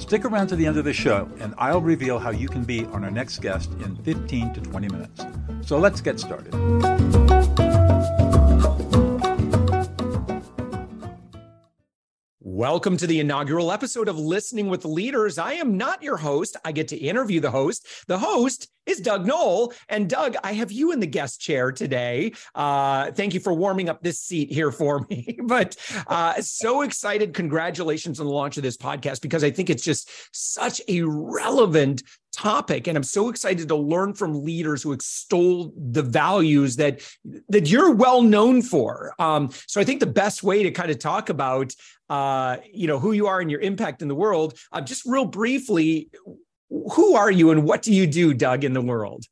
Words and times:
Stick 0.00 0.24
around 0.24 0.46
to 0.48 0.56
the 0.56 0.66
end 0.66 0.78
of 0.78 0.84
the 0.84 0.94
show, 0.94 1.28
and 1.40 1.54
I'll 1.58 1.82
reveal 1.82 2.18
how 2.18 2.30
you 2.30 2.48
can 2.48 2.64
be 2.64 2.86
on 2.86 3.04
our 3.04 3.10
next 3.10 3.40
guest 3.40 3.70
in 3.84 3.94
15 3.96 4.54
to 4.54 4.60
20 4.62 4.88
minutes. 4.88 5.22
So 5.60 5.78
let's 5.78 6.00
get 6.00 6.18
started. 6.18 6.54
Welcome 12.40 12.96
to 12.96 13.06
the 13.06 13.20
inaugural 13.20 13.70
episode 13.70 14.08
of 14.08 14.18
Listening 14.18 14.68
with 14.68 14.84
Leaders. 14.84 15.38
I 15.38 15.52
am 15.52 15.76
not 15.76 16.02
your 16.02 16.16
host. 16.16 16.56
I 16.64 16.72
get 16.72 16.88
to 16.88 16.96
interview 16.96 17.40
the 17.40 17.50
host. 17.50 17.86
The 18.06 18.18
host 18.18 18.68
is 18.86 19.00
Doug 19.00 19.26
Noll. 19.26 19.72
And 19.88 20.08
Doug, 20.08 20.36
I 20.42 20.52
have 20.52 20.72
you 20.72 20.92
in 20.92 21.00
the 21.00 21.06
guest 21.06 21.40
chair 21.40 21.72
today. 21.72 22.32
Uh, 22.54 23.10
thank 23.12 23.34
you 23.34 23.40
for 23.40 23.52
warming 23.52 23.88
up 23.88 24.02
this 24.02 24.20
seat 24.20 24.52
here 24.52 24.72
for 24.72 25.06
me. 25.08 25.38
but 25.44 25.76
uh, 26.06 26.40
so 26.40 26.82
excited. 26.82 27.34
Congratulations 27.34 28.20
on 28.20 28.26
the 28.26 28.32
launch 28.32 28.56
of 28.56 28.62
this 28.62 28.76
podcast 28.76 29.20
because 29.20 29.44
I 29.44 29.50
think 29.50 29.70
it's 29.70 29.84
just 29.84 30.10
such 30.32 30.80
a 30.88 31.02
relevant 31.02 32.02
topic 32.32 32.86
and 32.86 32.96
i'm 32.96 33.02
so 33.02 33.28
excited 33.28 33.66
to 33.66 33.74
learn 33.74 34.14
from 34.14 34.44
leaders 34.44 34.84
who 34.84 34.92
extol 34.92 35.72
the 35.76 36.02
values 36.02 36.76
that 36.76 37.00
that 37.48 37.68
you're 37.68 37.92
well 37.92 38.22
known 38.22 38.62
for 38.62 39.12
um, 39.18 39.50
so 39.66 39.80
i 39.80 39.84
think 39.84 39.98
the 39.98 40.06
best 40.06 40.42
way 40.42 40.62
to 40.62 40.70
kind 40.70 40.90
of 40.90 40.98
talk 41.00 41.28
about 41.28 41.74
uh, 42.08 42.56
you 42.72 42.86
know 42.86 42.98
who 43.00 43.12
you 43.12 43.26
are 43.26 43.40
and 43.40 43.50
your 43.50 43.60
impact 43.60 44.00
in 44.00 44.06
the 44.06 44.14
world 44.14 44.56
uh, 44.72 44.80
just 44.80 45.04
real 45.06 45.24
briefly 45.24 46.08
who 46.70 47.14
are 47.14 47.30
you 47.30 47.50
and 47.50 47.64
what 47.64 47.82
do 47.82 47.92
you 47.92 48.06
do, 48.06 48.32
Doug, 48.32 48.64
in 48.64 48.72
the 48.72 48.80
world? 48.80 49.24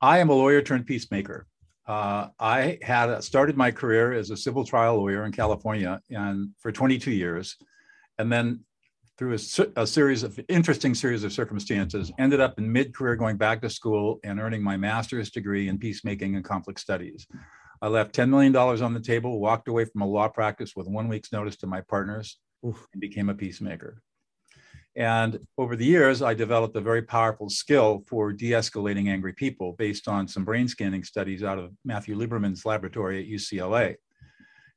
I 0.00 0.18
am 0.18 0.28
a 0.28 0.34
lawyer 0.34 0.62
turned 0.62 0.86
peacemaker. 0.86 1.46
Uh, 1.86 2.28
I 2.38 2.78
had 2.82 3.22
started 3.22 3.56
my 3.56 3.70
career 3.70 4.12
as 4.12 4.30
a 4.30 4.36
civil 4.36 4.64
trial 4.64 4.96
lawyer 4.96 5.24
in 5.24 5.32
California 5.32 6.00
and 6.10 6.50
for 6.58 6.70
22 6.70 7.10
years, 7.10 7.56
and 8.18 8.30
then 8.30 8.60
through 9.18 9.32
a, 9.34 9.66
a, 9.82 9.86
series 9.86 10.22
of 10.22 10.40
interesting 10.48 10.94
series 10.94 11.24
of 11.24 11.32
circumstances, 11.32 12.10
ended 12.18 12.40
up 12.40 12.58
in 12.58 12.72
mid-career 12.72 13.16
going 13.16 13.36
back 13.36 13.60
to 13.60 13.68
school 13.68 14.18
and 14.24 14.40
earning 14.40 14.62
my 14.62 14.78
master's 14.78 15.30
degree 15.30 15.68
in 15.68 15.78
peacemaking 15.78 16.36
and 16.36 16.44
conflict 16.44 16.80
studies. 16.80 17.26
I 17.82 17.88
left 17.88 18.14
$10 18.14 18.30
million 18.30 18.54
on 18.56 18.94
the 18.94 19.00
table, 19.00 19.38
walked 19.38 19.68
away 19.68 19.84
from 19.84 20.00
a 20.02 20.06
law 20.06 20.28
practice 20.28 20.74
with 20.74 20.86
one 20.86 21.08
week's 21.08 21.32
notice 21.32 21.56
to 21.58 21.66
my 21.66 21.82
partners, 21.82 22.38
Oof. 22.66 22.86
and 22.94 23.00
became 23.00 23.28
a 23.28 23.34
peacemaker. 23.34 24.00
And 24.96 25.38
over 25.56 25.76
the 25.76 25.84
years, 25.84 26.20
I 26.20 26.34
developed 26.34 26.76
a 26.76 26.80
very 26.80 27.02
powerful 27.02 27.48
skill 27.48 28.02
for 28.08 28.32
de 28.32 28.50
escalating 28.50 29.08
angry 29.08 29.32
people 29.32 29.74
based 29.78 30.08
on 30.08 30.26
some 30.26 30.44
brain 30.44 30.66
scanning 30.66 31.04
studies 31.04 31.44
out 31.44 31.58
of 31.58 31.72
Matthew 31.84 32.16
Lieberman's 32.16 32.66
laboratory 32.66 33.20
at 33.20 33.30
UCLA. 33.30 33.96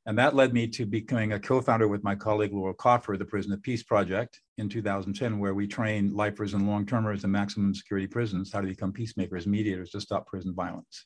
And 0.05 0.17
that 0.19 0.35
led 0.35 0.53
me 0.53 0.67
to 0.67 0.85
becoming 0.85 1.31
a 1.31 1.39
co 1.39 1.61
founder 1.61 1.87
with 1.87 2.03
my 2.03 2.13
colleague 2.13 2.53
Laurel 2.53 2.75
Kaufer, 2.75 3.17
the 3.17 3.25
Prison 3.25 3.53
of 3.53 3.63
Peace 3.63 3.83
Project 3.83 4.41
in 4.57 4.67
2010, 4.69 5.39
where 5.39 5.53
we 5.53 5.65
train 5.65 6.13
lifers 6.13 6.53
and 6.53 6.67
long 6.67 6.85
termers 6.85 7.23
in 7.23 7.31
maximum 7.31 7.73
security 7.73 8.07
prisons 8.07 8.51
how 8.51 8.61
to 8.61 8.67
become 8.67 8.91
peacemakers, 8.91 9.47
mediators 9.47 9.91
to 9.91 10.01
stop 10.01 10.27
prison 10.27 10.53
violence. 10.53 11.05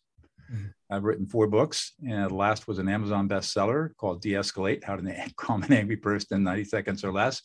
Mm-hmm. 0.52 0.66
I've 0.90 1.04
written 1.04 1.26
four 1.26 1.48
books, 1.48 1.94
and 2.08 2.30
the 2.30 2.36
last 2.36 2.68
was 2.68 2.80
an 2.80 2.88
Amazon 2.88 3.28
bestseller 3.28 3.96
called 3.98 4.22
De-escalate: 4.22 4.84
How 4.84 4.96
to 4.96 5.32
Calm 5.36 5.64
an 5.64 5.74
Angry 5.74 5.98
Person 5.98 6.38
in 6.38 6.44
90 6.44 6.64
Seconds 6.66 7.04
or 7.04 7.12
Less. 7.12 7.42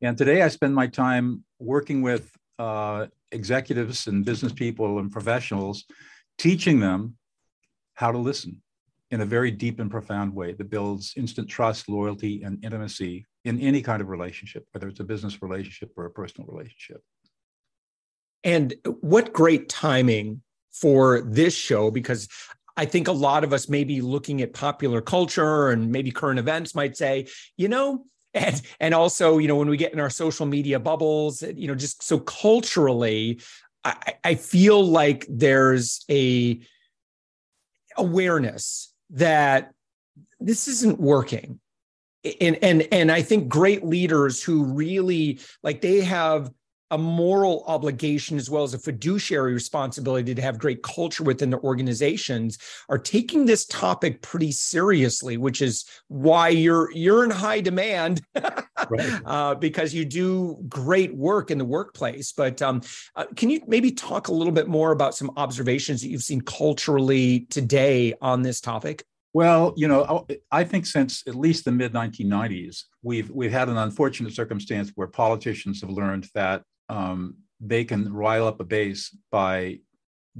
And 0.00 0.16
today, 0.16 0.42
I 0.42 0.48
spend 0.48 0.74
my 0.74 0.86
time 0.86 1.44
working 1.58 2.02
with 2.02 2.30
uh, 2.58 3.06
executives 3.32 4.06
and 4.06 4.24
business 4.24 4.52
people 4.52 4.98
and 4.98 5.10
professionals, 5.10 5.84
teaching 6.38 6.80
them 6.80 7.16
how 7.94 8.12
to 8.12 8.18
listen 8.18 8.62
in 9.10 9.20
a 9.20 9.26
very 9.26 9.50
deep 9.50 9.78
and 9.78 9.90
profound 9.90 10.34
way 10.34 10.52
that 10.52 10.70
builds 10.70 11.12
instant 11.16 11.48
trust, 11.48 11.88
loyalty, 11.88 12.42
and 12.42 12.64
intimacy 12.64 13.26
in 13.44 13.60
any 13.60 13.82
kind 13.82 14.00
of 14.00 14.08
relationship, 14.08 14.64
whether 14.72 14.88
it's 14.88 15.00
a 15.00 15.04
business 15.04 15.42
relationship 15.42 15.92
or 15.96 16.06
a 16.06 16.10
personal 16.10 16.48
relationship. 16.48 17.02
And 18.42 18.74
what 19.00 19.32
great 19.32 19.68
timing 19.68 20.42
for 20.74 21.22
this 21.22 21.54
show 21.54 21.90
because 21.90 22.28
I 22.76 22.84
think 22.84 23.08
a 23.08 23.12
lot 23.12 23.44
of 23.44 23.52
us 23.52 23.68
may 23.68 23.84
be 23.84 24.00
looking 24.00 24.42
at 24.42 24.52
popular 24.52 25.00
culture 25.00 25.70
and 25.70 25.90
maybe 25.92 26.10
current 26.10 26.38
events 26.38 26.74
might 26.74 26.96
say, 26.96 27.28
you 27.56 27.68
know, 27.68 28.04
and 28.34 28.60
and 28.80 28.94
also, 28.94 29.38
you 29.38 29.46
know, 29.46 29.56
when 29.56 29.68
we 29.68 29.76
get 29.76 29.92
in 29.92 30.00
our 30.00 30.10
social 30.10 30.44
media 30.44 30.80
bubbles, 30.80 31.42
you 31.42 31.68
know, 31.68 31.74
just 31.74 32.02
so 32.02 32.18
culturally, 32.18 33.40
I, 33.84 34.14
I 34.24 34.34
feel 34.34 34.84
like 34.84 35.24
there's 35.28 36.04
a 36.10 36.60
awareness 37.96 38.92
that 39.10 39.72
this 40.40 40.66
isn't 40.66 40.98
working. 40.98 41.60
And 42.40 42.56
and 42.62 42.88
and 42.90 43.12
I 43.12 43.22
think 43.22 43.48
great 43.48 43.84
leaders 43.84 44.42
who 44.42 44.64
really 44.64 45.38
like 45.62 45.80
they 45.80 46.00
have 46.00 46.50
a 46.90 46.98
moral 46.98 47.64
obligation 47.66 48.36
as 48.36 48.50
well 48.50 48.62
as 48.62 48.74
a 48.74 48.78
fiduciary 48.78 49.52
responsibility 49.52 50.34
to 50.34 50.42
have 50.42 50.58
great 50.58 50.82
culture 50.82 51.24
within 51.24 51.50
their 51.50 51.60
organizations 51.60 52.58
are 52.88 52.98
taking 52.98 53.46
this 53.46 53.66
topic 53.66 54.20
pretty 54.22 54.52
seriously 54.52 55.36
which 55.36 55.62
is 55.62 55.84
why 56.08 56.48
you're 56.48 56.90
you're 56.92 57.24
in 57.24 57.30
high 57.30 57.60
demand 57.60 58.20
right. 58.90 59.20
uh, 59.24 59.54
because 59.54 59.94
you 59.94 60.04
do 60.04 60.58
great 60.68 61.14
work 61.14 61.50
in 61.50 61.58
the 61.58 61.64
workplace 61.64 62.32
but 62.32 62.60
um, 62.62 62.80
uh, 63.16 63.24
can 63.36 63.50
you 63.50 63.60
maybe 63.66 63.90
talk 63.90 64.28
a 64.28 64.32
little 64.32 64.52
bit 64.52 64.68
more 64.68 64.92
about 64.92 65.14
some 65.14 65.30
observations 65.36 66.02
that 66.02 66.08
you've 66.08 66.22
seen 66.22 66.40
culturally 66.40 67.40
today 67.50 68.14
on 68.20 68.42
this 68.42 68.60
topic 68.60 69.04
well, 69.34 69.74
you 69.76 69.88
know, 69.88 70.28
I 70.52 70.62
think 70.62 70.86
since 70.86 71.24
at 71.26 71.34
least 71.34 71.64
the 71.64 71.72
mid 71.72 71.92
1990s, 71.92 72.84
we've 73.02 73.28
we've 73.30 73.50
had 73.50 73.68
an 73.68 73.76
unfortunate 73.76 74.32
circumstance 74.32 74.92
where 74.94 75.08
politicians 75.08 75.80
have 75.80 75.90
learned 75.90 76.28
that 76.36 76.62
um, 76.88 77.36
they 77.60 77.84
can 77.84 78.12
rile 78.12 78.46
up 78.46 78.60
a 78.60 78.64
base 78.64 79.16
by 79.30 79.78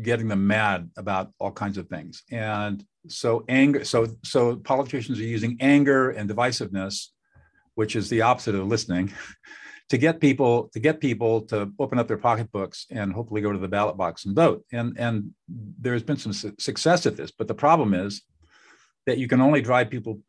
getting 0.03 0.28
them 0.28 0.47
mad 0.47 0.91
about 0.97 1.31
all 1.38 1.53
kinds 1.53 1.78
of 1.78 1.88
things. 1.88 2.22
And 2.31 2.84
so 3.09 3.44
anger, 3.49 3.84
so 3.84 4.09
so 4.25 4.56
politicians 4.56 5.19
are 5.21 5.25
using 5.25 5.56
anger 5.60 6.10
and 6.10 6.28
divisiveness, 6.28 7.09
which 7.75 7.97
is 7.97 8.09
the 8.09 8.22
opposite 8.22 8.54
of 8.54 8.66
listening, 8.66 9.12
to 9.91 9.99
get 9.99 10.21
people 10.21 10.71
to 10.72 10.81
get 10.81 11.00
people 11.00 11.43
to 11.43 11.71
open 11.78 11.99
up 11.99 12.09
their 12.09 12.19
pocketbooks 12.19 12.87
and 12.91 13.12
hopefully 13.12 13.41
go 13.41 13.53
to 13.53 13.59
the 13.59 13.69
ballot 13.69 13.97
box 13.97 14.25
and 14.25 14.34
vote. 14.34 14.65
And 14.72 14.99
and 14.99 15.31
there's 15.49 16.03
been 16.03 16.16
some 16.16 16.33
su- 16.33 16.54
success 16.59 17.06
at 17.06 17.16
this, 17.16 17.31
but 17.31 17.49
the 17.49 17.54
problem 17.54 17.94
is 17.94 18.22
that 19.06 19.19
you 19.19 19.28
can 19.28 19.41
only 19.41 19.60
drive 19.60 19.91
people 19.91 20.21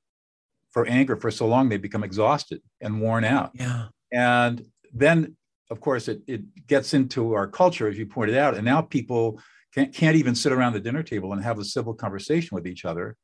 for 0.70 0.86
anger 0.88 1.16
for 1.16 1.32
so 1.32 1.48
long 1.48 1.70
they 1.70 1.78
become 1.78 2.04
exhausted 2.04 2.62
and 2.82 3.00
worn 3.00 3.24
out. 3.24 3.52
Yeah. 3.54 3.88
And 4.12 4.66
then 4.94 5.38
of 5.70 5.82
course, 5.82 6.08
it, 6.08 6.22
it 6.28 6.68
gets 6.68 6.94
into 6.94 7.34
our 7.34 7.48
culture, 7.48 7.88
as 7.88 7.98
you 7.98 8.06
pointed 8.06 8.38
out, 8.38 8.56
and 8.56 8.66
now 8.66 8.82
people 8.82 9.42
can't, 9.74 9.94
can't 9.94 10.16
even 10.16 10.36
sit 10.36 10.52
around 10.52 10.74
the 10.74 10.80
dinner 10.80 11.04
table 11.04 11.34
and 11.34 11.44
have 11.44 11.60
a 11.60 11.66
civil 11.66 11.94
conversation 11.94 12.56
with 12.56 12.68
each 12.68 12.86
other 12.86 13.16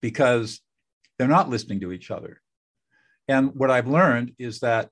because 0.00 0.60
they're 1.18 1.28
not 1.28 1.50
listening 1.50 1.80
to 1.80 1.92
each 1.92 2.10
other. 2.10 2.40
And 3.26 3.54
what 3.54 3.70
I've 3.70 3.88
learned 3.88 4.32
is 4.38 4.60
that 4.60 4.90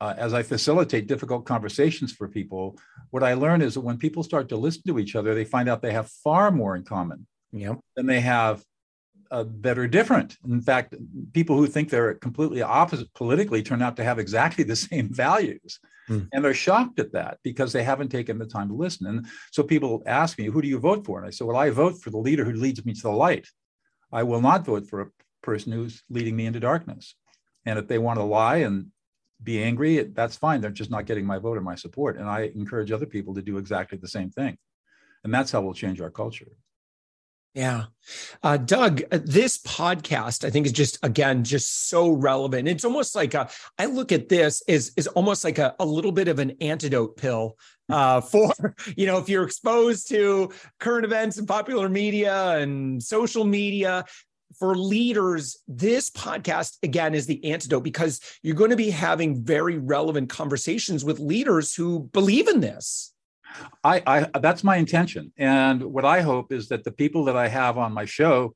uh, 0.00 0.14
as 0.16 0.34
I 0.34 0.42
facilitate 0.42 1.06
difficult 1.06 1.46
conversations 1.46 2.12
for 2.12 2.28
people, 2.28 2.76
what 3.10 3.22
I 3.22 3.34
learn 3.34 3.62
is 3.62 3.74
that 3.74 3.80
when 3.80 3.98
people 3.98 4.24
start 4.24 4.48
to 4.48 4.56
listen 4.56 4.82
to 4.88 4.98
each 4.98 5.14
other, 5.14 5.34
they 5.34 5.44
find 5.44 5.68
out 5.68 5.80
they 5.80 5.92
have 5.92 6.08
far 6.08 6.50
more 6.50 6.74
in 6.74 6.82
common 6.82 7.26
yep. 7.52 7.78
than 7.94 8.06
they 8.06 8.20
have 8.20 8.64
uh, 9.32 9.46
that 9.62 9.78
are 9.78 9.88
different. 9.88 10.36
In 10.44 10.60
fact, 10.60 10.94
people 11.32 11.56
who 11.56 11.66
think 11.66 11.88
they're 11.88 12.14
completely 12.14 12.60
opposite 12.60 13.12
politically 13.14 13.62
turn 13.62 13.80
out 13.80 13.96
to 13.96 14.04
have 14.04 14.18
exactly 14.18 14.62
the 14.62 14.76
same 14.90 15.08
values. 15.08 15.80
Mm. 16.08 16.28
And 16.32 16.44
they're 16.44 16.54
shocked 16.54 17.00
at 17.00 17.12
that 17.12 17.38
because 17.42 17.72
they 17.72 17.82
haven't 17.82 18.10
taken 18.10 18.38
the 18.38 18.46
time 18.46 18.68
to 18.68 18.74
listen. 18.74 19.06
And 19.06 19.26
so 19.50 19.62
people 19.62 20.02
ask 20.06 20.38
me, 20.38 20.46
who 20.46 20.60
do 20.60 20.68
you 20.68 20.78
vote 20.78 21.06
for? 21.06 21.18
And 21.18 21.26
I 21.26 21.30
say, 21.30 21.46
well, 21.46 21.56
I 21.56 21.70
vote 21.70 22.02
for 22.02 22.10
the 22.10 22.18
leader 22.18 22.44
who 22.44 22.52
leads 22.52 22.84
me 22.84 22.92
to 22.92 23.02
the 23.02 23.10
light. 23.10 23.48
I 24.12 24.22
will 24.24 24.42
not 24.42 24.66
vote 24.66 24.88
for 24.88 25.00
a 25.00 25.10
person 25.42 25.72
who's 25.72 26.02
leading 26.10 26.36
me 26.36 26.44
into 26.44 26.60
darkness. 26.60 27.14
And 27.64 27.78
if 27.78 27.88
they 27.88 27.98
want 27.98 28.18
to 28.18 28.24
lie 28.24 28.56
and 28.56 28.88
be 29.42 29.62
angry, 29.62 30.02
that's 30.02 30.36
fine. 30.36 30.60
They're 30.60 30.70
just 30.70 30.90
not 30.90 31.06
getting 31.06 31.24
my 31.24 31.38
vote 31.38 31.56
or 31.56 31.62
my 31.62 31.76
support. 31.76 32.18
And 32.18 32.28
I 32.28 32.50
encourage 32.54 32.92
other 32.92 33.06
people 33.06 33.32
to 33.34 33.42
do 33.42 33.56
exactly 33.56 33.96
the 33.96 34.08
same 34.08 34.30
thing. 34.30 34.58
And 35.24 35.32
that's 35.32 35.50
how 35.52 35.62
we'll 35.62 35.72
change 35.72 36.00
our 36.00 36.10
culture. 36.10 36.48
Yeah. 37.54 37.84
Uh, 38.42 38.56
Doug, 38.56 39.02
uh, 39.12 39.18
this 39.22 39.58
podcast, 39.58 40.44
I 40.44 40.50
think, 40.50 40.64
is 40.64 40.72
just, 40.72 40.98
again, 41.02 41.44
just 41.44 41.88
so 41.88 42.10
relevant. 42.10 42.66
It's 42.66 42.84
almost 42.84 43.14
like 43.14 43.34
a, 43.34 43.50
I 43.78 43.86
look 43.86 44.10
at 44.10 44.30
this 44.30 44.62
as, 44.68 44.92
is 44.96 45.06
almost 45.08 45.44
like 45.44 45.58
a, 45.58 45.74
a 45.78 45.84
little 45.84 46.12
bit 46.12 46.28
of 46.28 46.38
an 46.38 46.52
antidote 46.62 47.18
pill 47.18 47.58
uh, 47.90 48.20
for, 48.22 48.52
you 48.96 49.06
know, 49.06 49.18
if 49.18 49.28
you're 49.28 49.44
exposed 49.44 50.08
to 50.08 50.50
current 50.80 51.04
events 51.04 51.36
and 51.36 51.46
popular 51.46 51.88
media 51.88 52.56
and 52.56 53.02
social 53.02 53.44
media, 53.44 54.04
for 54.58 54.76
leaders, 54.76 55.56
this 55.66 56.10
podcast 56.10 56.76
again 56.82 57.14
is 57.14 57.26
the 57.26 57.52
antidote 57.52 57.82
because 57.82 58.20
you're 58.42 58.54
going 58.54 58.70
to 58.70 58.76
be 58.76 58.90
having 58.90 59.42
very 59.42 59.78
relevant 59.78 60.28
conversations 60.28 61.04
with 61.04 61.18
leaders 61.18 61.74
who 61.74 62.00
believe 62.12 62.48
in 62.48 62.60
this. 62.60 63.12
I, 63.84 64.02
I 64.06 64.38
that's 64.38 64.64
my 64.64 64.76
intention, 64.76 65.32
and 65.36 65.82
what 65.82 66.04
I 66.04 66.20
hope 66.20 66.52
is 66.52 66.68
that 66.68 66.84
the 66.84 66.92
people 66.92 67.24
that 67.26 67.36
I 67.36 67.48
have 67.48 67.78
on 67.78 67.92
my 67.92 68.04
show 68.04 68.54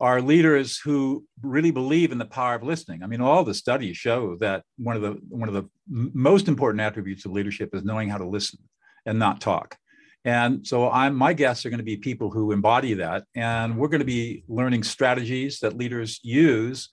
are 0.00 0.20
leaders 0.20 0.78
who 0.78 1.24
really 1.42 1.70
believe 1.70 2.12
in 2.12 2.18
the 2.18 2.24
power 2.24 2.54
of 2.56 2.62
listening. 2.62 3.02
I 3.02 3.06
mean, 3.06 3.20
all 3.20 3.44
the 3.44 3.54
studies 3.54 3.96
show 3.96 4.36
that 4.40 4.64
one 4.76 4.96
of 4.96 5.02
the 5.02 5.18
one 5.28 5.48
of 5.48 5.54
the 5.54 5.68
most 5.86 6.48
important 6.48 6.80
attributes 6.80 7.24
of 7.24 7.32
leadership 7.32 7.74
is 7.74 7.84
knowing 7.84 8.08
how 8.08 8.18
to 8.18 8.26
listen 8.26 8.58
and 9.06 9.18
not 9.18 9.40
talk. 9.40 9.76
And 10.24 10.66
so 10.66 10.90
I'm 10.90 11.14
my 11.14 11.32
guests 11.32 11.64
are 11.64 11.70
going 11.70 11.78
to 11.78 11.84
be 11.84 11.96
people 11.96 12.30
who 12.30 12.52
embody 12.52 12.94
that, 12.94 13.24
and 13.34 13.76
we're 13.76 13.88
going 13.88 14.00
to 14.00 14.06
be 14.06 14.44
learning 14.48 14.82
strategies 14.82 15.60
that 15.60 15.76
leaders 15.76 16.20
use 16.22 16.90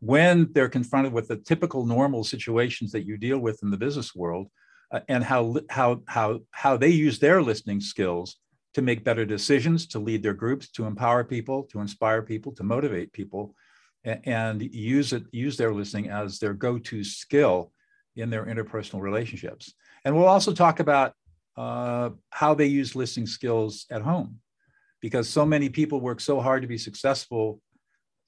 when 0.00 0.50
they're 0.52 0.68
confronted 0.68 1.12
with 1.12 1.28
the 1.28 1.36
typical 1.36 1.84
normal 1.84 2.24
situations 2.24 2.92
that 2.92 3.04
you 3.04 3.18
deal 3.18 3.38
with 3.38 3.62
in 3.62 3.70
the 3.70 3.76
business 3.76 4.14
world 4.14 4.48
uh, 4.90 5.00
and 5.08 5.24
how 5.24 5.56
how 5.70 6.00
how 6.06 6.40
how 6.50 6.76
they 6.76 6.88
use 6.88 7.18
their 7.18 7.42
listening 7.42 7.80
skills 7.80 8.36
to 8.74 8.82
make 8.82 9.02
better 9.04 9.24
decisions, 9.24 9.86
to 9.86 9.98
lead 9.98 10.22
their 10.22 10.34
groups, 10.34 10.70
to 10.70 10.84
empower 10.84 11.24
people, 11.24 11.64
to 11.64 11.80
inspire 11.80 12.22
people, 12.22 12.52
to 12.52 12.62
motivate 12.62 13.12
people, 13.12 13.54
and, 14.04 14.62
use 14.62 15.12
it 15.12 15.24
use 15.32 15.56
their 15.56 15.74
listening 15.74 16.10
as 16.10 16.38
their 16.38 16.54
go-to 16.54 17.02
skill 17.02 17.72
in 18.16 18.30
their 18.30 18.46
interpersonal 18.46 19.00
relationships. 19.00 19.74
And 20.04 20.14
we'll 20.14 20.26
also 20.26 20.52
talk 20.52 20.80
about 20.80 21.12
uh, 21.56 22.10
how 22.30 22.54
they 22.54 22.66
use 22.66 22.94
listening 22.94 23.26
skills 23.26 23.86
at 23.90 24.02
home, 24.02 24.40
because 25.00 25.28
so 25.28 25.44
many 25.44 25.68
people 25.68 26.00
work 26.00 26.20
so 26.20 26.40
hard 26.40 26.62
to 26.62 26.68
be 26.68 26.78
successful, 26.78 27.60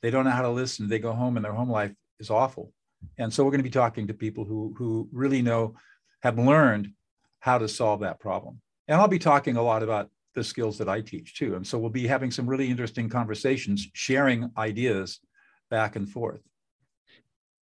they 0.03 0.11
don't 0.11 0.25
know 0.25 0.31
how 0.31 0.43
to 0.43 0.51
listen. 0.51 0.89
They 0.89 0.99
go 0.99 1.12
home 1.12 1.37
and 1.37 1.45
their 1.45 1.53
home 1.53 1.71
life 1.71 1.93
is 2.19 2.31
awful. 2.31 2.73
And 3.19 3.33
so 3.33 3.45
we're 3.45 3.51
going 3.51 3.61
to 3.61 3.65
be 3.65 3.71
talking 3.71 4.07
to 4.09 4.15
people 4.15 4.45
who 4.45 4.75
who 4.77 5.09
really 5.12 5.43
know 5.43 5.75
have 6.23 6.39
learned 6.39 6.93
how 7.41 7.59
to 7.59 7.69
solve 7.69 8.01
that 8.01 8.21
problem. 8.21 8.61
And 8.89 9.01
I'll 9.01 9.09
be 9.09 9.19
talking 9.19 9.57
a 9.57 9.63
lot 9.63 9.83
about 9.83 10.11
the 10.35 10.45
skills 10.45 10.79
that 10.79 10.89
I 10.89 11.01
teach 11.01 11.35
too. 11.35 11.57
And 11.57 11.67
so 11.67 11.79
we'll 11.79 11.91
be 11.91 12.07
having 12.07 12.31
some 12.31 12.47
really 12.47 12.69
interesting 12.69 13.09
conversations, 13.09 13.89
sharing 13.95 14.51
ideas 14.57 15.21
back 15.71 15.97
and 15.97 16.09
forth. 16.09 16.41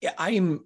Yeah, 0.01 0.13
I'm 0.19 0.61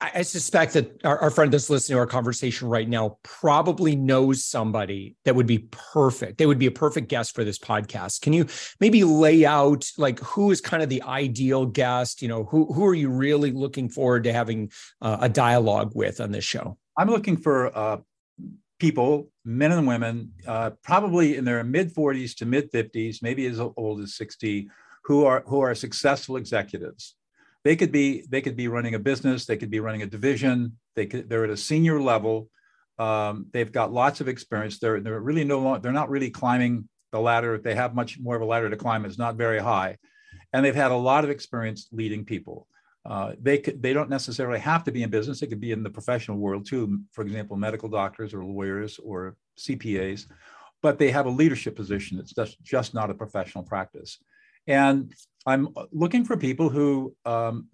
I 0.00 0.22
suspect 0.22 0.74
that 0.74 1.04
our, 1.04 1.18
our, 1.18 1.30
friend 1.30 1.52
that's 1.52 1.68
listening 1.68 1.96
to 1.96 1.98
our 1.98 2.06
conversation 2.06 2.68
right 2.68 2.88
now 2.88 3.18
probably 3.24 3.96
knows 3.96 4.44
somebody 4.44 5.16
that 5.24 5.34
would 5.34 5.48
be 5.48 5.66
perfect. 5.72 6.38
They 6.38 6.46
would 6.46 6.58
be 6.58 6.66
a 6.66 6.70
perfect 6.70 7.08
guest 7.08 7.34
for 7.34 7.42
this 7.42 7.58
podcast. 7.58 8.20
Can 8.20 8.32
you 8.32 8.46
maybe 8.78 9.02
lay 9.02 9.44
out 9.44 9.90
like 9.96 10.20
who 10.20 10.52
is 10.52 10.60
kind 10.60 10.84
of 10.84 10.88
the 10.88 11.02
ideal 11.02 11.66
guest? 11.66 12.22
You 12.22 12.28
know, 12.28 12.44
who 12.44 12.72
who 12.72 12.86
are 12.86 12.94
you 12.94 13.10
really 13.10 13.50
looking 13.50 13.88
forward 13.88 14.22
to 14.24 14.32
having 14.32 14.70
uh, 15.02 15.18
a 15.20 15.28
dialogue 15.28 15.92
with 15.96 16.20
on 16.20 16.30
this 16.30 16.44
show? 16.44 16.78
I'm 16.98 17.08
looking 17.08 17.36
for 17.36 17.76
uh, 17.78 17.98
people, 18.80 19.30
men 19.44 19.70
and 19.70 19.86
women, 19.86 20.32
uh, 20.46 20.70
probably 20.82 21.36
in 21.36 21.44
their 21.44 21.62
mid 21.62 21.94
40s 21.94 22.36
to 22.38 22.44
mid 22.44 22.72
50s, 22.72 23.22
maybe 23.22 23.46
as 23.46 23.60
old 23.60 24.00
as 24.00 24.16
60, 24.16 24.68
who 25.04 25.24
are 25.24 25.44
who 25.46 25.60
are 25.60 25.74
successful 25.76 26.36
executives. 26.36 27.14
They 27.62 27.76
could 27.76 27.92
be 27.92 28.24
they 28.28 28.42
could 28.42 28.56
be 28.56 28.66
running 28.66 28.94
a 28.94 28.98
business, 28.98 29.46
they 29.46 29.56
could 29.56 29.70
be 29.70 29.80
running 29.80 30.02
a 30.02 30.06
division. 30.06 30.76
They 30.96 31.06
could 31.06 31.30
they're 31.30 31.44
at 31.44 31.50
a 31.50 31.56
senior 31.56 32.00
level. 32.00 32.50
Um, 32.98 33.46
they've 33.52 33.70
got 33.70 33.92
lots 33.92 34.20
of 34.20 34.26
experience. 34.26 34.80
They're 34.80 35.00
they're 35.00 35.20
really 35.20 35.44
no 35.44 35.60
longer 35.60 35.80
they're 35.80 35.92
not 35.92 36.10
really 36.10 36.30
climbing 36.30 36.88
the 37.12 37.20
ladder. 37.20 37.54
If 37.54 37.62
they 37.62 37.76
have 37.76 37.94
much 37.94 38.18
more 38.18 38.34
of 38.34 38.42
a 38.42 38.44
ladder 38.44 38.68
to 38.68 38.76
climb, 38.76 39.04
it's 39.04 39.18
not 39.18 39.36
very 39.36 39.60
high, 39.60 39.98
and 40.52 40.64
they've 40.64 40.74
had 40.74 40.90
a 40.90 40.96
lot 40.96 41.22
of 41.22 41.30
experience 41.30 41.88
leading 41.92 42.24
people. 42.24 42.66
Uh, 43.08 43.32
they 43.40 43.56
could, 43.56 43.82
they 43.82 43.94
don't 43.94 44.10
necessarily 44.10 44.58
have 44.58 44.84
to 44.84 44.92
be 44.92 45.02
in 45.02 45.08
business. 45.08 45.40
They 45.40 45.46
could 45.46 45.60
be 45.60 45.72
in 45.72 45.82
the 45.82 45.88
professional 45.88 46.36
world 46.36 46.66
too. 46.66 47.00
For 47.12 47.22
example, 47.22 47.56
medical 47.56 47.88
doctors 47.88 48.34
or 48.34 48.44
lawyers 48.44 48.98
or 48.98 49.34
CPAs, 49.58 50.26
but 50.82 50.98
they 50.98 51.10
have 51.10 51.24
a 51.24 51.30
leadership 51.30 51.74
position. 51.74 52.18
It's 52.18 52.34
just 52.34 52.62
just 52.62 52.92
not 52.92 53.10
a 53.10 53.14
professional 53.14 53.64
practice. 53.64 54.18
And 54.66 55.14
I'm 55.46 55.68
looking 55.90 56.26
for 56.26 56.36
people 56.36 56.68
who 56.68 57.16
um, 57.24 57.68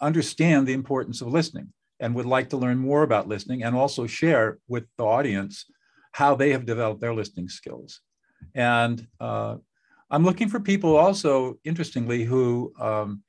understand 0.00 0.66
the 0.66 0.72
importance 0.72 1.20
of 1.20 1.28
listening 1.28 1.70
and 2.00 2.14
would 2.14 2.24
like 2.24 2.48
to 2.50 2.56
learn 2.56 2.78
more 2.78 3.02
about 3.02 3.28
listening 3.28 3.62
and 3.62 3.76
also 3.76 4.06
share 4.06 4.58
with 4.68 4.84
the 4.96 5.04
audience 5.04 5.66
how 6.12 6.34
they 6.34 6.50
have 6.50 6.64
developed 6.64 7.02
their 7.02 7.14
listening 7.14 7.50
skills. 7.50 8.00
And 8.54 9.06
uh, 9.20 9.56
I'm 10.10 10.24
looking 10.24 10.48
for 10.48 10.60
people 10.60 10.96
also, 10.96 11.58
interestingly, 11.64 12.24
who 12.24 12.72
um, 12.80 13.22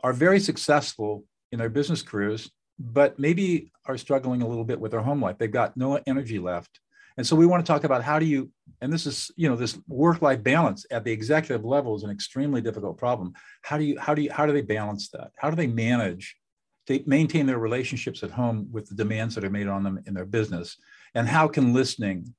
are 0.00 0.12
very 0.12 0.40
successful 0.40 1.24
in 1.52 1.58
their 1.58 1.70
business 1.70 2.02
careers, 2.02 2.50
but 2.78 3.18
maybe 3.18 3.72
are 3.86 3.96
struggling 3.96 4.42
a 4.42 4.48
little 4.48 4.64
bit 4.64 4.80
with 4.80 4.92
their 4.92 5.00
home 5.00 5.22
life. 5.22 5.38
They've 5.38 5.50
got 5.50 5.76
no 5.76 6.00
energy 6.06 6.38
left. 6.38 6.80
And 7.16 7.26
so 7.26 7.34
we 7.34 7.46
want 7.46 7.64
to 7.64 7.72
talk 7.72 7.84
about 7.84 8.02
how 8.02 8.18
do 8.18 8.26
you, 8.26 8.50
and 8.82 8.92
this 8.92 9.06
is, 9.06 9.30
you 9.36 9.48
know, 9.48 9.56
this 9.56 9.78
work-life 9.88 10.42
balance 10.42 10.84
at 10.90 11.02
the 11.02 11.12
executive 11.12 11.64
level 11.64 11.96
is 11.96 12.02
an 12.02 12.10
extremely 12.10 12.60
difficult 12.60 12.98
problem. 12.98 13.32
How 13.62 13.78
do 13.78 13.84
you, 13.84 13.98
how 13.98 14.14
do 14.14 14.20
you, 14.20 14.30
how 14.30 14.44
do 14.44 14.52
they 14.52 14.60
balance 14.60 15.08
that? 15.10 15.30
How 15.38 15.48
do 15.48 15.56
they 15.56 15.66
manage 15.66 16.36
to 16.88 17.02
maintain 17.06 17.46
their 17.46 17.58
relationships 17.58 18.22
at 18.22 18.30
home 18.30 18.68
with 18.70 18.88
the 18.88 18.94
demands 18.94 19.34
that 19.34 19.44
are 19.44 19.50
made 19.50 19.66
on 19.66 19.82
them 19.82 20.02
in 20.06 20.12
their 20.12 20.26
business? 20.26 20.76
And 21.14 21.26
how 21.26 21.48
can 21.48 21.72
listening 21.72 22.34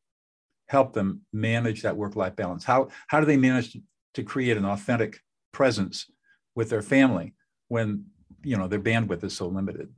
help 0.70 0.94
them 0.94 1.22
manage 1.34 1.82
that 1.82 1.98
work-life 1.98 2.36
balance? 2.36 2.64
How, 2.64 2.90
how 3.08 3.20
do 3.20 3.26
they 3.26 3.38
manage 3.38 3.76
to 4.14 4.24
create 4.24 4.58
an 4.58 4.66
authentic 4.66 5.20
presence 5.52 6.06
with 6.54 6.70
their 6.70 6.84
family 6.84 7.34
when 7.68 8.06
you 8.44 8.58
know 8.58 8.68
their 8.68 8.80
bandwidth 8.80 9.24
is 9.24 9.36
so 9.36 9.48
limited. 9.48 9.90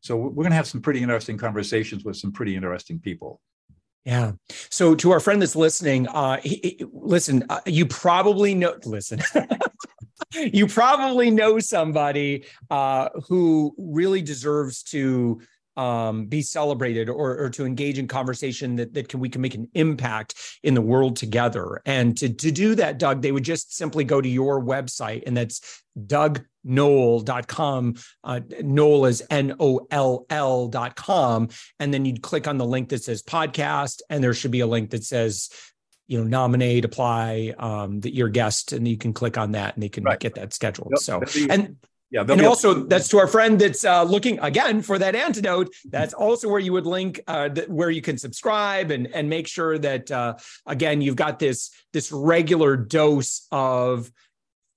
So 0.00 0.16
we're 0.16 0.44
going 0.44 0.50
to 0.50 0.56
have 0.56 0.66
some 0.66 0.82
pretty 0.82 1.00
interesting 1.00 1.38
conversations 1.38 2.04
with 2.04 2.16
some 2.16 2.30
pretty 2.30 2.54
interesting 2.54 2.98
people. 2.98 3.40
Yeah. 4.04 4.32
So 4.68 4.94
to 4.96 5.12
our 5.12 5.20
friend 5.20 5.40
that's 5.40 5.56
listening, 5.56 6.08
uh, 6.08 6.40
he, 6.42 6.60
he, 6.62 6.84
listen, 6.92 7.44
uh, 7.48 7.60
you 7.64 7.86
probably 7.86 8.54
know. 8.54 8.76
Listen. 8.84 9.20
you 10.34 10.66
probably 10.66 11.30
know 11.30 11.58
somebody 11.58 12.44
uh, 12.70 13.08
who 13.28 13.74
really 13.78 14.20
deserves 14.20 14.82
to 14.82 15.40
um, 15.76 16.26
be 16.26 16.42
celebrated 16.42 17.08
or, 17.08 17.38
or 17.38 17.50
to 17.50 17.66
engage 17.66 17.98
in 17.98 18.08
conversation 18.08 18.76
that, 18.76 18.94
that 18.94 19.08
can 19.08 19.20
we 19.20 19.28
can 19.28 19.40
make 19.40 19.54
an 19.54 19.68
impact 19.74 20.34
in 20.62 20.74
the 20.74 20.80
world 20.80 21.16
together. 21.16 21.80
And 21.84 22.16
to, 22.18 22.28
to 22.32 22.50
do 22.50 22.74
that, 22.76 22.98
Doug, 22.98 23.22
they 23.22 23.32
would 23.32 23.44
just 23.44 23.74
simply 23.74 24.04
go 24.04 24.20
to 24.20 24.28
your 24.28 24.62
website, 24.62 25.24
and 25.26 25.36
that's 25.36 25.82
dougnoll.com. 26.06 27.94
Uh, 28.22 28.40
Noll 28.62 29.06
is 29.06 29.22
N 29.30 29.54
O 29.60 29.86
L 29.90 30.26
L.com. 30.30 31.48
And 31.80 31.94
then 31.94 32.04
you'd 32.04 32.22
click 32.22 32.46
on 32.46 32.58
the 32.58 32.66
link 32.66 32.88
that 32.90 33.02
says 33.02 33.22
podcast, 33.22 34.02
and 34.10 34.22
there 34.22 34.34
should 34.34 34.50
be 34.50 34.60
a 34.60 34.66
link 34.66 34.90
that 34.90 35.04
says, 35.04 35.50
you 36.06 36.18
know, 36.18 36.24
nominate, 36.24 36.84
apply, 36.84 37.54
um, 37.58 38.00
that 38.00 38.14
your 38.14 38.28
guest, 38.28 38.72
and 38.72 38.86
you 38.86 38.98
can 38.98 39.12
click 39.12 39.38
on 39.38 39.52
that 39.52 39.74
and 39.74 39.82
they 39.82 39.88
can 39.88 40.04
right. 40.04 40.20
get 40.20 40.34
that 40.34 40.52
scheduled. 40.52 40.92
Yep. 40.92 41.00
So, 41.00 41.22
and 41.48 41.76
yeah, 42.10 42.24
and 42.28 42.42
also 42.42 42.84
that's 42.84 43.08
to 43.08 43.18
our 43.18 43.26
friend 43.26 43.60
that's 43.60 43.84
uh, 43.84 44.04
looking 44.04 44.38
again 44.40 44.82
for 44.82 44.98
that 44.98 45.14
antidote. 45.14 45.74
That's 45.86 46.14
also 46.14 46.48
where 46.48 46.60
you 46.60 46.72
would 46.72 46.86
link 46.86 47.20
uh, 47.26 47.48
th- 47.48 47.68
where 47.68 47.90
you 47.90 48.02
can 48.02 48.18
subscribe 48.18 48.90
and 48.90 49.08
and 49.08 49.28
make 49.28 49.48
sure 49.48 49.78
that 49.78 50.10
uh, 50.10 50.34
again 50.66 51.00
you've 51.00 51.16
got 51.16 51.38
this 51.38 51.70
this 51.92 52.12
regular 52.12 52.76
dose 52.76 53.46
of 53.50 54.12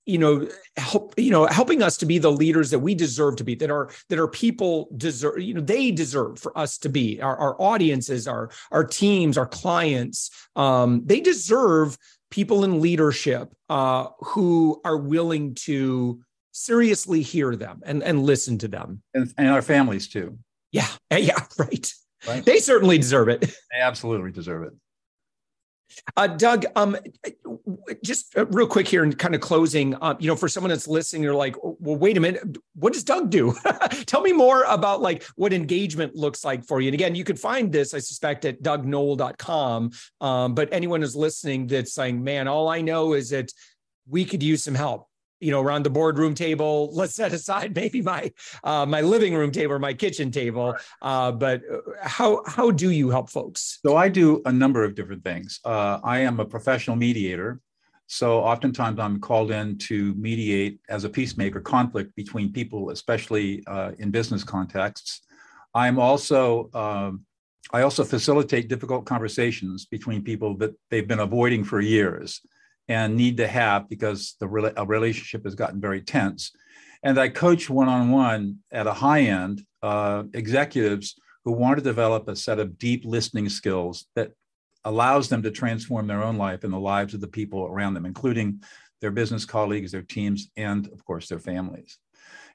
you 0.08 0.18
know 0.18 0.48
help 0.78 1.14
you 1.18 1.30
know 1.30 1.46
helping 1.46 1.82
us 1.82 1.98
to 1.98 2.06
be 2.06 2.18
the 2.18 2.32
leaders 2.32 2.70
that 2.70 2.78
we 2.78 2.94
deserve 2.94 3.36
to 3.36 3.44
be 3.44 3.54
that 3.54 3.70
are 3.70 3.90
that 4.08 4.18
are 4.18 4.26
people 4.26 4.88
deserve 4.96 5.38
you 5.38 5.52
know 5.52 5.60
they 5.60 5.90
deserve 5.90 6.38
for 6.38 6.56
us 6.56 6.78
to 6.78 6.88
be 6.88 7.20
our, 7.20 7.36
our 7.36 7.60
audiences 7.60 8.26
our 8.26 8.50
our 8.72 8.84
teams 8.84 9.36
our 9.36 9.46
clients 9.46 10.30
um, 10.56 11.02
they 11.04 11.20
deserve 11.20 11.98
people 12.30 12.64
in 12.64 12.80
leadership 12.80 13.52
uh, 13.68 14.06
who 14.20 14.80
are 14.84 14.96
willing 14.96 15.54
to 15.54 16.20
seriously 16.58 17.22
hear 17.22 17.56
them 17.56 17.82
and, 17.84 18.02
and 18.02 18.22
listen 18.22 18.58
to 18.58 18.68
them. 18.68 19.02
And, 19.14 19.32
and 19.38 19.48
our 19.48 19.62
families 19.62 20.08
too. 20.08 20.38
Yeah. 20.72 20.88
Yeah. 21.10 21.38
Right. 21.58 21.92
right. 22.26 22.44
They 22.44 22.58
certainly 22.58 22.98
deserve 22.98 23.28
it. 23.28 23.40
They 23.72 23.80
absolutely 23.80 24.32
deserve 24.32 24.64
it. 24.64 24.72
Uh, 26.16 26.26
Doug, 26.26 26.64
um, 26.76 26.96
just 28.04 28.36
uh, 28.36 28.46
real 28.46 28.66
quick 28.66 28.86
here 28.86 29.02
and 29.02 29.18
kind 29.18 29.34
of 29.34 29.40
closing, 29.40 29.94
uh, 29.96 30.14
you 30.18 30.28
know, 30.28 30.36
for 30.36 30.48
someone 30.48 30.68
that's 30.68 30.86
listening, 30.86 31.22
you're 31.22 31.34
like, 31.34 31.56
well, 31.62 31.96
wait 31.96 32.16
a 32.16 32.20
minute, 32.20 32.42
what 32.74 32.92
does 32.92 33.04
Doug 33.04 33.30
do? 33.30 33.54
Tell 34.06 34.20
me 34.20 34.32
more 34.32 34.64
about 34.64 35.00
like 35.00 35.24
what 35.36 35.52
engagement 35.52 36.14
looks 36.14 36.44
like 36.44 36.64
for 36.64 36.80
you. 36.80 36.88
And 36.88 36.94
again, 36.94 37.14
you 37.14 37.24
can 37.24 37.36
find 37.36 37.72
this, 37.72 37.94
I 37.94 37.98
suspect, 37.98 38.44
at 38.44 38.62
dougnoll.com. 38.62 39.90
Um, 40.20 40.54
but 40.54 40.68
anyone 40.72 41.00
who's 41.00 41.16
listening 41.16 41.66
that's 41.66 41.94
saying, 41.94 42.22
man, 42.22 42.48
all 42.48 42.68
I 42.68 42.80
know 42.80 43.14
is 43.14 43.30
that 43.30 43.52
we 44.06 44.24
could 44.24 44.42
use 44.42 44.62
some 44.62 44.74
help 44.74 45.07
you 45.40 45.50
know 45.50 45.60
around 45.60 45.84
the 45.84 45.90
boardroom 45.90 46.34
table 46.34 46.90
let's 46.92 47.14
set 47.14 47.32
aside 47.32 47.74
maybe 47.74 48.02
my 48.02 48.30
uh, 48.64 48.86
my 48.86 49.00
living 49.00 49.34
room 49.34 49.50
table 49.50 49.74
or 49.74 49.78
my 49.78 49.94
kitchen 49.94 50.30
table. 50.30 50.76
Uh, 51.02 51.32
but 51.32 51.62
uh, 51.72 51.78
how 52.02 52.42
how 52.46 52.70
do 52.70 52.90
you 52.90 53.10
help 53.10 53.30
folks? 53.30 53.78
So 53.84 53.96
i 53.96 54.08
do 54.08 54.42
a 54.46 54.52
number 54.52 54.84
of 54.84 54.94
different 54.94 55.24
things. 55.24 55.60
Uh, 55.64 55.98
i 56.04 56.20
am 56.20 56.40
a 56.40 56.44
professional 56.44 56.96
mediator. 56.96 57.60
So 58.06 58.40
oftentimes 58.40 58.98
i'm 58.98 59.20
called 59.20 59.50
in 59.50 59.78
to 59.88 60.14
mediate 60.14 60.80
as 60.88 61.04
a 61.04 61.08
peacemaker 61.08 61.60
conflict 61.60 62.14
between 62.16 62.52
people 62.52 62.90
especially 62.90 63.64
uh, 63.66 63.92
in 63.98 64.10
business 64.10 64.44
contexts. 64.44 65.22
I'm 65.74 65.98
also 65.98 66.70
um, 66.74 67.24
i 67.72 67.82
also 67.82 68.02
facilitate 68.04 68.68
difficult 68.68 69.04
conversations 69.04 69.84
between 69.84 70.22
people 70.22 70.56
that 70.56 70.72
they've 70.90 71.08
been 71.08 71.20
avoiding 71.20 71.62
for 71.64 71.80
years 71.80 72.40
and 72.88 73.16
need 73.16 73.36
to 73.36 73.46
have 73.46 73.88
because 73.88 74.34
the 74.40 74.72
a 74.76 74.86
relationship 74.86 75.44
has 75.44 75.54
gotten 75.54 75.80
very 75.80 76.00
tense. 76.00 76.52
And 77.02 77.18
I 77.18 77.28
coach 77.28 77.70
one 77.70 77.88
on 77.88 78.10
one 78.10 78.58
at 78.72 78.86
a 78.86 78.92
high 78.92 79.22
end 79.22 79.62
uh, 79.82 80.24
executives 80.32 81.14
who 81.44 81.52
want 81.52 81.78
to 81.78 81.84
develop 81.84 82.28
a 82.28 82.36
set 82.36 82.58
of 82.58 82.78
deep 82.78 83.04
listening 83.04 83.48
skills 83.48 84.06
that 84.16 84.32
allows 84.84 85.28
them 85.28 85.42
to 85.42 85.50
transform 85.50 86.06
their 86.06 86.22
own 86.22 86.36
life 86.36 86.64
and 86.64 86.72
the 86.72 86.78
lives 86.78 87.14
of 87.14 87.20
the 87.20 87.28
people 87.28 87.66
around 87.66 87.94
them, 87.94 88.06
including 88.06 88.62
their 89.00 89.10
business 89.10 89.44
colleagues, 89.44 89.92
their 89.92 90.02
teams, 90.02 90.50
and 90.56 90.88
of 90.88 91.04
course 91.04 91.28
their 91.28 91.38
families. 91.38 91.98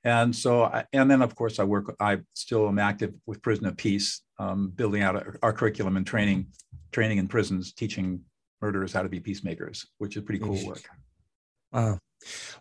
And 0.03 0.35
so, 0.35 0.63
I, 0.63 0.85
and 0.91 1.09
then 1.09 1.21
of 1.21 1.33
course, 1.35 1.59
I 1.59 1.63
work. 1.63 1.95
I 1.99 2.19
still 2.33 2.67
am 2.67 2.79
active 2.79 3.13
with 3.25 3.41
Prison 3.41 3.65
of 3.67 3.77
Peace, 3.77 4.21
um, 4.37 4.69
building 4.75 5.01
out 5.01 5.15
our, 5.15 5.39
our 5.41 5.53
curriculum 5.53 5.95
and 5.95 6.05
training, 6.05 6.47
training 6.91 7.19
in 7.19 7.29
prisons, 7.29 7.71
teaching 7.71 8.21
murderers 8.63 8.93
how 8.93 9.03
to 9.03 9.09
be 9.09 9.19
peacemakers, 9.19 9.85
which 9.97 10.15
is 10.15 10.23
pretty 10.23 10.39
cool 10.39 10.65
work. 10.65 10.83
Wow. 11.73 11.99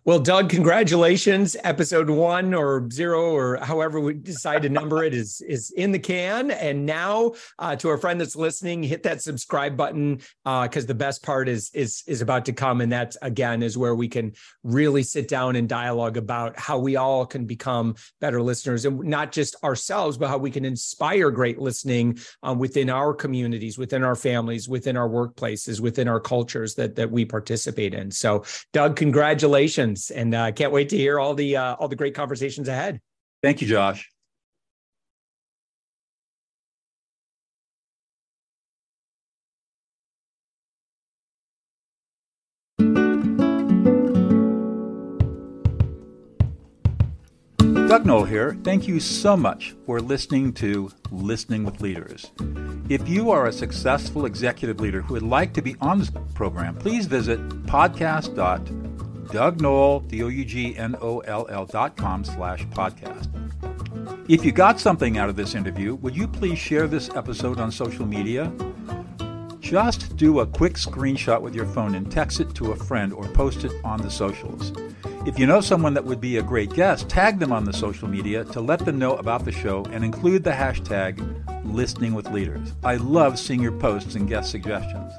Well, 0.04 0.18
Doug, 0.18 0.48
congratulations. 0.48 1.56
Episode 1.62 2.10
one 2.10 2.54
or 2.54 2.90
zero 2.90 3.36
or 3.36 3.58
however 3.58 4.00
we 4.00 4.14
decide 4.14 4.62
to 4.62 4.68
number 4.68 5.04
it 5.04 5.14
is 5.14 5.40
is 5.42 5.70
in 5.70 5.92
the 5.92 5.98
can. 6.00 6.50
And 6.50 6.84
now, 6.84 7.34
uh, 7.60 7.76
to 7.76 7.88
our 7.88 7.96
friend 7.98 8.20
that's 8.20 8.34
listening, 8.34 8.82
hit 8.82 9.04
that 9.04 9.22
subscribe 9.22 9.76
button 9.76 10.16
because 10.44 10.84
uh, 10.84 10.88
the 10.88 10.94
best 10.94 11.22
part 11.22 11.48
is 11.48 11.70
is 11.72 12.02
is 12.08 12.20
about 12.20 12.46
to 12.46 12.52
come, 12.52 12.80
and 12.80 12.90
that 12.90 13.14
again 13.22 13.62
is 13.62 13.78
where 13.78 13.94
we 13.94 14.08
can 14.08 14.32
really 14.64 15.04
sit 15.04 15.28
down 15.28 15.54
and 15.54 15.68
dialogue 15.68 16.16
about 16.16 16.58
how 16.58 16.80
we 16.80 16.96
all 16.96 17.24
can 17.24 17.46
become 17.46 17.94
better 18.20 18.42
listeners, 18.42 18.84
and 18.84 18.98
not 19.04 19.30
just 19.30 19.54
ourselves, 19.62 20.18
but 20.18 20.26
how 20.26 20.36
we 20.36 20.50
can 20.50 20.64
inspire 20.64 21.30
great 21.30 21.60
listening 21.60 22.18
um, 22.42 22.58
within 22.58 22.90
our 22.90 23.14
communities, 23.14 23.78
within 23.78 24.02
our 24.02 24.16
families, 24.16 24.68
within 24.68 24.96
our 24.96 25.08
workplaces, 25.08 25.78
within 25.78 26.08
our 26.08 26.18
cultures 26.18 26.74
that 26.74 26.96
that 26.96 27.12
we 27.12 27.24
participate 27.24 27.94
in. 27.94 28.10
So, 28.10 28.44
Doug, 28.72 28.96
congratulations 28.96 29.51
congratulations, 29.52 30.10
and 30.10 30.34
I 30.34 30.48
uh, 30.48 30.52
can't 30.52 30.72
wait 30.72 30.88
to 30.90 30.96
hear 30.96 31.20
all 31.20 31.34
the 31.34 31.56
uh, 31.56 31.74
all 31.74 31.88
the 31.88 31.96
great 31.96 32.14
conversations 32.14 32.68
ahead. 32.68 33.00
Thank 33.42 33.60
you, 33.60 33.68
Josh. 33.68 34.08
Doug 47.88 48.06
Noll 48.06 48.24
here. 48.24 48.56
Thank 48.64 48.88
you 48.88 49.00
so 49.00 49.36
much 49.36 49.74
for 49.84 50.00
listening 50.00 50.54
to 50.54 50.90
Listening 51.10 51.62
with 51.62 51.82
Leaders. 51.82 52.30
If 52.88 53.06
you 53.06 53.30
are 53.30 53.48
a 53.48 53.52
successful 53.52 54.24
executive 54.24 54.80
leader 54.80 55.02
who 55.02 55.12
would 55.12 55.22
like 55.22 55.52
to 55.54 55.62
be 55.62 55.76
on 55.78 55.98
this 55.98 56.10
program, 56.34 56.74
please 56.74 57.04
visit 57.04 57.38
podcast.com 57.66 58.91
Doug 59.30 59.60
Noll, 59.60 60.00
D-O-U-G-N-O-L-L 60.00 61.66
dot 61.66 61.96
com 61.96 62.24
slash 62.24 62.64
podcast. 62.66 63.28
If 64.28 64.44
you 64.44 64.52
got 64.52 64.80
something 64.80 65.18
out 65.18 65.28
of 65.28 65.36
this 65.36 65.54
interview, 65.54 65.94
would 65.96 66.16
you 66.16 66.26
please 66.28 66.58
share 66.58 66.86
this 66.86 67.10
episode 67.10 67.58
on 67.58 67.70
social 67.70 68.06
media? 68.06 68.52
Just 69.60 70.16
do 70.16 70.40
a 70.40 70.46
quick 70.46 70.74
screenshot 70.74 71.40
with 71.40 71.54
your 71.54 71.66
phone 71.66 71.94
and 71.94 72.10
text 72.10 72.40
it 72.40 72.54
to 72.56 72.72
a 72.72 72.76
friend 72.76 73.12
or 73.12 73.26
post 73.28 73.64
it 73.64 73.72
on 73.84 74.02
the 74.02 74.10
socials. 74.10 74.72
If 75.24 75.38
you 75.38 75.46
know 75.46 75.60
someone 75.60 75.94
that 75.94 76.04
would 76.04 76.20
be 76.20 76.38
a 76.38 76.42
great 76.42 76.72
guest, 76.74 77.08
tag 77.08 77.38
them 77.38 77.52
on 77.52 77.64
the 77.64 77.72
social 77.72 78.08
media 78.08 78.44
to 78.46 78.60
let 78.60 78.80
them 78.80 78.98
know 78.98 79.14
about 79.14 79.44
the 79.44 79.52
show 79.52 79.84
and 79.86 80.04
include 80.04 80.42
the 80.42 80.50
hashtag 80.50 81.16
listening 81.64 82.12
with 82.12 82.30
leaders. 82.30 82.74
I 82.82 82.96
love 82.96 83.38
seeing 83.38 83.62
your 83.62 83.72
posts 83.72 84.16
and 84.16 84.28
guest 84.28 84.50
suggestions. 84.50 85.12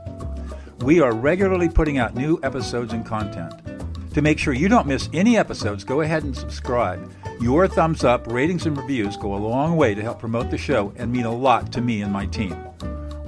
We 0.82 1.00
are 1.00 1.14
regularly 1.14 1.70
putting 1.70 1.98
out 1.98 2.16
new 2.16 2.40
episodes 2.44 2.92
and 2.92 3.06
content. 3.06 3.73
To 4.14 4.22
make 4.22 4.38
sure 4.38 4.54
you 4.54 4.70
don't 4.70 4.86
miss 4.86 5.10
any 5.12 5.38
episodes, 5.38 5.84
go 5.84 6.02
ahead 6.02 6.24
and 6.24 6.38
subscribe. 6.38 7.12
Your 7.42 7.68
thumbs 7.68 8.04
up, 8.04 8.28
ratings, 8.28 8.68
and 8.68 8.78
reviews 8.78 9.18
go 9.18 9.34
a 9.34 9.38
long 9.38 9.76
way 9.76 9.96
to 9.96 10.02
help 10.02 10.20
promote 10.20 10.52
the 10.52 10.58
show 10.58 10.94
and 10.98 11.12
mean 11.12 11.26
a 11.26 11.34
lot 11.34 11.72
to 11.74 11.82
me 11.82 12.04
and 12.04 12.14
my 12.14 12.28
team. 12.28 12.56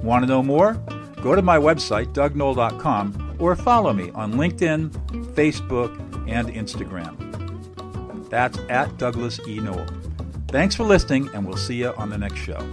Want 0.02 0.22
to 0.22 0.28
know 0.28 0.42
more? 0.44 0.74
Go 1.22 1.34
to 1.34 1.42
my 1.42 1.58
website, 1.58 2.12
dougnoll.com, 2.12 3.36
or 3.40 3.56
follow 3.56 3.92
me 3.92 4.10
on 4.12 4.34
LinkedIn, 4.34 4.90
Facebook, 5.34 5.90
and 6.28 6.48
Instagram. 6.48 8.30
That's 8.30 8.58
at 8.68 8.96
Douglas 8.96 9.40
E. 9.48 9.58
Noll. 9.58 9.86
Thanks 10.48 10.76
for 10.76 10.84
listening, 10.84 11.28
and 11.34 11.44
we'll 11.44 11.56
see 11.56 11.76
you 11.76 11.92
on 11.94 12.10
the 12.10 12.18
next 12.18 12.38
show. 12.38 12.64